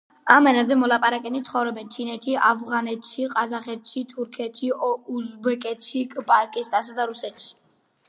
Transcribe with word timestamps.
ამ 0.35 0.47
ენაზე 0.51 0.77
მოლაპარაკენი 0.83 1.41
ცხოვრობენ 1.49 1.91
ჩინეთში, 1.97 2.33
ავღანეთში, 2.49 3.27
ყაზახეთში, 3.35 4.05
თურქეთში, 4.17 4.73
უზბეკეთში, 5.21 6.07
პაკისტანსა 6.35 7.03
და 7.03 7.13
რუსეთში. 7.17 7.51